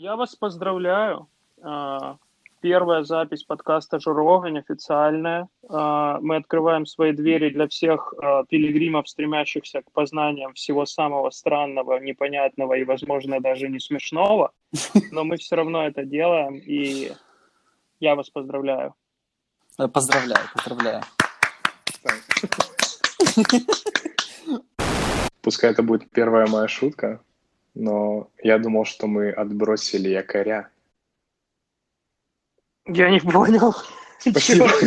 [0.00, 1.28] Я вас поздравляю.
[1.62, 2.16] А,
[2.62, 5.46] Первая запись подкаста «Журогань» официальная.
[5.68, 11.98] А, Мы открываем свои двери для всех а, пилигримов, стремящихся к познаниям всего самого странного,
[11.98, 14.52] непонятного и, возможно, даже не смешного.
[15.12, 17.12] Но мы все равно это делаем, и
[17.98, 18.94] я вас поздравляю.
[19.78, 21.02] Э, Поздравляю, поздравляю.
[25.42, 27.20] Пускай это будет первая моя шутка,
[27.74, 30.70] но я думал, что мы отбросили якоря.
[32.86, 33.74] Я не понял.
[34.18, 34.68] Спасибо.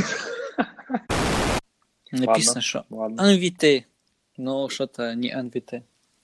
[2.12, 3.24] Написано, что Ладно.
[3.24, 3.88] анвите,
[4.38, 5.84] но что-то не анвите.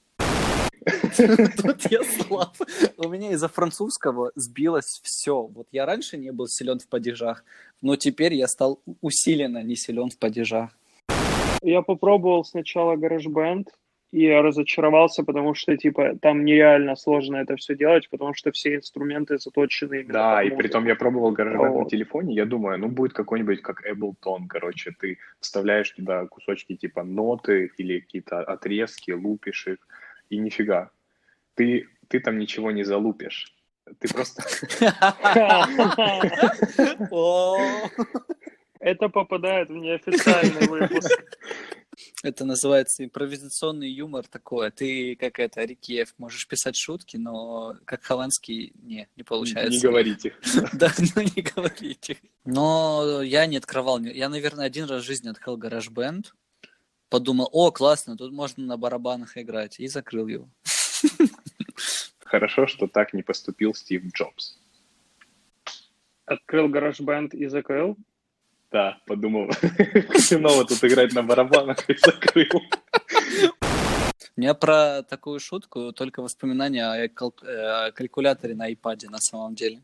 [1.18, 2.56] Тут я слаб.
[2.98, 5.44] У меня из-за французского сбилось все.
[5.44, 7.44] Вот я раньше не был силен в падежах,
[7.82, 10.72] но теперь я стал усиленно не силен в падежах.
[11.62, 13.68] Я попробовал сначала GarageBand,
[14.12, 18.76] и я разочаровался, потому что, типа, там нереально сложно это все делать, потому что все
[18.76, 20.58] инструменты заточены именно Да, и музыку.
[20.58, 21.90] притом я пробовал GarageBand на Вот.
[21.90, 27.72] телефоне, я думаю, ну будет какой-нибудь как Ableton, короче, ты вставляешь туда кусочки типа ноты
[27.78, 29.78] или какие-то отрезки, лупишь их,
[30.30, 30.90] и нифига.
[31.56, 33.54] Ты, ты там ничего не залупишь.
[34.00, 34.44] Ты просто...
[38.80, 41.12] Это попадает в неофициальный выпуск.
[42.22, 44.72] Это называется импровизационный юмор такое.
[44.72, 49.72] Ты, как это, Рикиев, можешь писать шутки, но как Хованский, не, не получается.
[49.72, 50.36] Не говорите.
[50.74, 52.18] Да, ну не говорите.
[52.44, 54.02] Но я не открывал.
[54.02, 56.26] Я, наверное, один раз в жизни открыл GarageBand,
[57.10, 60.50] подумал, о, классно, тут можно на барабанах играть, и закрыл его.
[62.20, 64.60] Хорошо, что так не поступил Стив Джобс.
[66.26, 67.98] Открыл GarageBand и закрыл.
[68.72, 72.62] Да, подумал, хреново тут играть на барабанах и закрыл.
[74.38, 79.18] У меня про такую шутку только воспоминания о, кал- э, о калькуляторе на iPad на
[79.18, 79.82] самом деле.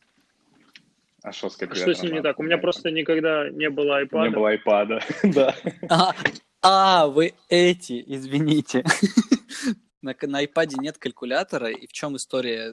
[1.24, 2.40] А что с А Что калькулятором с ним не так?
[2.40, 4.30] У меня просто никогда не было iPad.
[4.30, 5.02] было iPad,
[5.34, 5.56] да.
[5.90, 6.14] А,
[6.62, 8.84] а, вы эти, извините.
[10.02, 12.72] На, на iPad нет калькулятора, и в чем история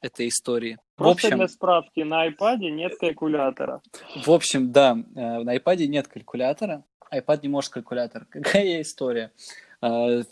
[0.00, 0.78] этой истории?
[0.94, 3.82] В Просто общем, для справки, на iPad нет калькулятора.
[4.24, 6.84] В общем, да, э, на iPad нет калькулятора.
[7.12, 8.24] iPad не может калькулятор.
[8.30, 9.32] Какая история?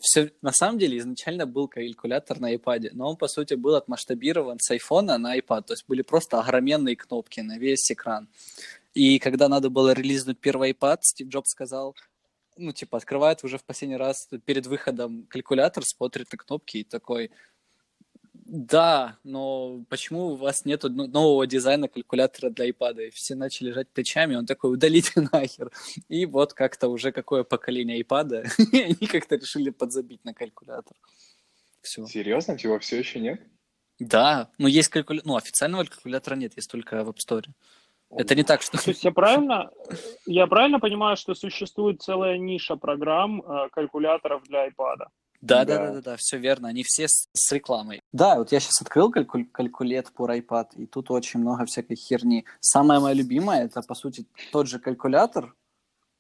[0.01, 4.59] Все, на самом деле изначально был калькулятор на iPad, но он, по сути, был отмасштабирован
[4.61, 5.63] с iPhone на iPad.
[5.63, 8.29] То есть были просто огроменные кнопки на весь экран.
[8.93, 11.97] И когда надо было релизнуть первый iPad, Стив Джобс сказал,
[12.59, 17.31] ну, типа, открывает уже в последний раз перед выходом калькулятор, смотрит на кнопки и такой,
[18.33, 23.09] да, но почему у вас нет нового дизайна калькулятора для iPad?
[23.09, 25.71] И все начали жать плечами, он такой, удалите нахер.
[26.09, 30.97] И вот как-то уже какое поколение iPad, и они как-то решили подзабить на калькулятор.
[31.83, 32.07] Все.
[32.07, 32.53] Серьезно?
[32.53, 33.41] Его все еще нет?
[33.99, 37.47] Да, но есть калькулятор, ну, официального калькулятора нет, есть только в App Store.
[38.11, 38.83] Это не так, что...
[38.83, 39.71] То есть я правильно,
[40.25, 45.09] я правильно понимаю, что существует целая ниша программ э, калькуляторов для iPad?
[45.41, 45.87] Да, да, Да.
[45.87, 46.69] да, да, да, все верно.
[46.69, 48.01] Они все с, с рекламой.
[48.13, 52.45] Да, вот я сейчас открыл калькуль- калькулет по iPad, и тут очень много всякой херни.
[52.61, 55.55] Самое мое любимое это, по сути, тот же калькулятор,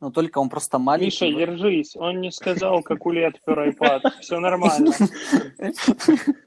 [0.00, 1.34] но только он просто Миша, маленький.
[1.34, 1.96] держись.
[1.96, 4.02] Он не сказал калькулет per iPad.
[4.20, 4.92] Все нормально.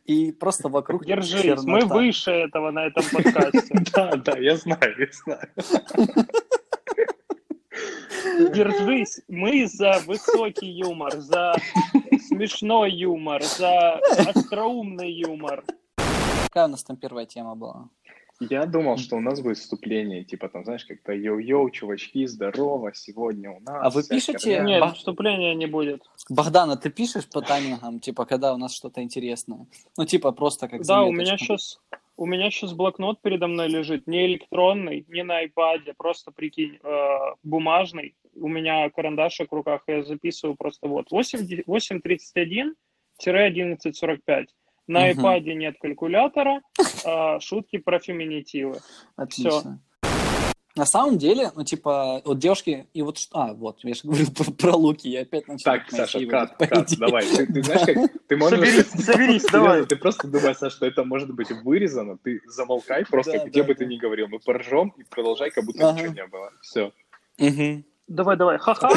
[0.05, 1.41] И просто вокруг Держись.
[1.41, 1.63] чернота.
[1.69, 3.83] Мы выше этого на этом подкасте.
[3.93, 5.49] Да, да, я знаю, я знаю.
[8.53, 9.21] Держись.
[9.27, 11.55] Мы за высокий юмор, за
[12.41, 13.99] смешной юмор, за
[14.35, 15.63] остроумный юмор.
[16.47, 17.89] Какая у нас там первая тема была?
[18.49, 23.51] Я думал, что у нас будет вступление, типа там, знаешь, как-то йоу-йоу, чувачки, здорово, сегодня
[23.51, 23.85] у нас...
[23.85, 24.39] А вы пишете?
[24.39, 24.63] херня».
[24.63, 26.01] Нет, Ба- вступления не будет.
[26.29, 29.67] Богдана, ты пишешь по таймингам, типа, когда у нас что-то интересное?
[29.95, 31.79] Ну, типа, просто как Да, у меня сейчас
[32.17, 37.17] у меня сейчас блокнот передо мной лежит, не электронный, не на iPad, просто прикинь, э,
[37.43, 38.13] бумажный.
[38.35, 41.63] У меня карандашик в руках, я записываю просто вот 8
[43.23, 44.45] 8.31-11.45.
[44.87, 45.19] На Мгм.
[45.25, 46.61] iPad нет калькулятора,
[47.05, 48.79] э, шутки про феминитивы.
[49.15, 49.79] Отлично.
[50.73, 54.27] На самом деле, ну, типа, вот девушки, и вот, что- а, вот, я же говорил
[54.35, 55.65] про, про луки, я опять начал.
[55.65, 56.97] Так, Саша, кат, по кат, идее.
[56.99, 57.25] давай.
[57.25, 58.57] Ты, ты знаешь, как ты можешь...
[58.59, 59.85] Соберись, соберись, давай.
[59.85, 63.85] Ты просто думаешь, Саша, что это может быть вырезано, ты замолкай просто, где бы ты
[63.85, 64.29] ни говорил.
[64.29, 66.53] Мы поржем и продолжай, как будто ничего не было.
[66.61, 66.93] Все.
[67.37, 67.83] Мгм.
[68.11, 68.57] Давай, давай.
[68.57, 68.89] Ха-ха.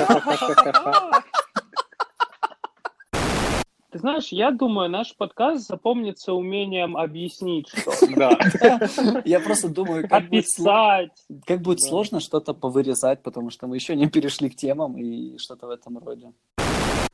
[3.91, 9.23] Ты знаешь, я думаю, наш подкаст запомнится умением объяснить что Да.
[9.25, 11.13] Я просто думаю, как будет, описать.
[11.47, 11.85] как будет Да.
[11.87, 15.99] сложно что-то повырезать, потому что мы еще не перешли к темам и что-то в этом
[15.99, 16.33] роде.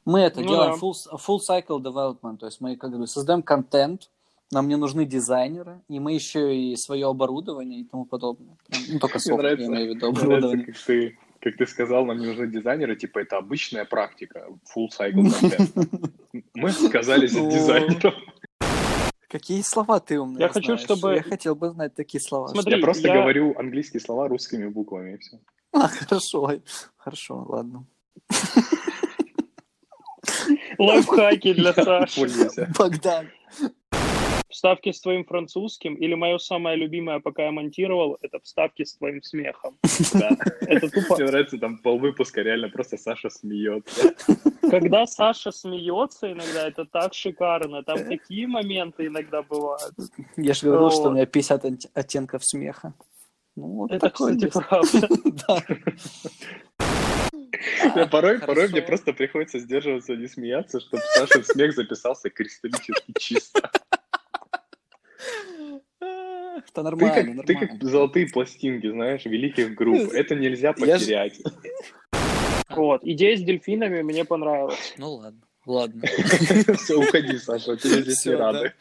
[0.06, 0.78] Мы это Ну делаем да.
[0.78, 4.08] full, full cycle development, то есть мы как бы создаем контент,
[4.50, 8.56] нам не нужны дизайнеры, и мы еще и свое оборудование и тому подобное.
[8.90, 10.64] Ну, только софт, я имею в виду мне нравится, оборудование.
[10.64, 15.30] как ты, как ты сказал, нам не нужны дизайнеры, типа это обычная практика, full cycle
[15.40, 15.70] контент.
[16.54, 18.14] Мы отказались от дизайнеров.
[19.28, 20.80] Какие слова ты умные Я хочу, знаешь?
[20.82, 22.48] чтобы- Я хотел бы знать такие слова.
[22.48, 25.38] Смотри, Я просто я- говорю английские слова русскими буквами, и все.
[25.72, 26.50] А, хорошо,
[26.96, 27.84] хорошо, ладно.
[30.78, 32.50] Лайфхаки для Саши.
[32.78, 33.28] Богдан.
[34.60, 39.22] Вставки с твоим французским или мое самое любимое, пока я монтировал, это вставки с твоим
[39.22, 39.78] смехом.
[39.82, 41.16] Это тупо.
[41.16, 44.14] Мне нравится, там полвыпуска реально просто Саша смеется.
[44.60, 47.82] Когда Саша смеется иногда, это так шикарно.
[47.84, 49.94] Там такие моменты иногда бывают.
[50.36, 52.92] Я же говорил, что у меня 50 отт- оттенков смеха.
[53.56, 55.08] Ну, вот Это, кстати, правда.
[57.94, 58.06] Да.
[58.10, 58.46] Порой, Хорошо.
[58.46, 63.70] порой мне просто приходится сдерживаться, не смеяться, чтобы Сашин смех записался кристаллически чисто.
[66.00, 67.78] Это Ты нормально, как, ты нормально.
[67.78, 70.10] как золотые пластинки, знаешь, великих групп.
[70.12, 71.40] Это нельзя потерять.
[72.70, 73.00] Вот.
[73.02, 74.94] Идея с дельфинами мне понравилась.
[74.96, 76.02] Ну ладно, ладно.
[76.76, 78.72] Все, уходи, Саша, тебе здесь не рады.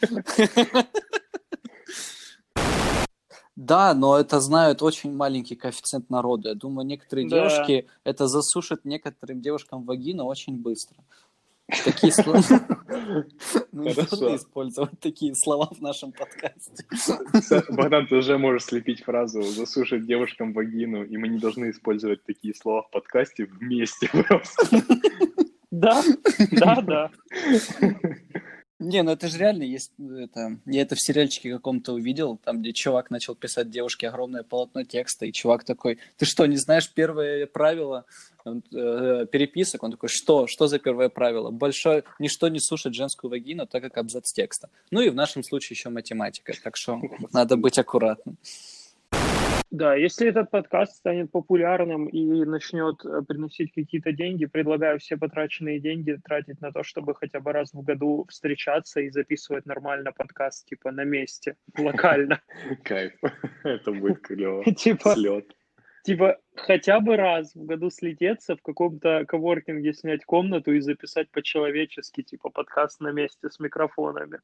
[3.56, 6.50] Да, но это знают очень маленький коэффициент народа.
[6.50, 7.38] Я думаю, некоторые Да.
[7.50, 10.98] девушки это засушит некоторым девушкам вагину очень быстро.
[11.86, 12.42] Такие слова.
[13.72, 13.96] Хорошо.
[13.96, 16.86] должны использовать такие слова в нашем подкасте.
[17.70, 22.54] Богдан, ты уже можешь слепить фразу «засушить девушкам вагину», и мы не должны использовать такие
[22.56, 24.84] слова в подкасте вместе просто.
[25.72, 26.04] Да,
[26.52, 27.12] да, да.
[28.80, 29.92] Не, ну это же реально есть.
[30.00, 34.86] Это, я это в сериальчике каком-то увидел, там, где чувак начал писать девушке огромное полотно
[34.86, 38.06] текста, и чувак такой, ты что, не знаешь первое правило
[38.46, 39.84] э, переписок?
[39.84, 40.48] Он такой, что?
[40.48, 41.52] Что за первое правило?
[41.52, 44.70] Большое, ничто не сушит женскую вагину, так как абзац текста.
[44.92, 47.02] Ну и в нашем случае еще математика, так что
[47.34, 48.38] надо быть аккуратным.
[49.72, 55.80] Да, если этот подкаст станет популярным и начнет э, приносить какие-то деньги, предлагаю все потраченные
[55.80, 60.68] деньги тратить на то, чтобы хотя бы раз в году встречаться и записывать нормально подкаст,
[60.68, 62.42] типа на месте, локально.
[62.84, 63.14] Кайф.
[63.64, 64.64] Это будет клево.
[64.74, 65.56] Типа, Слет.
[66.04, 72.24] типа хотя бы раз в году слететься в каком-то коворкинге, снять комнату и записать по-человечески,
[72.24, 74.40] типа подкаст на месте с микрофонами.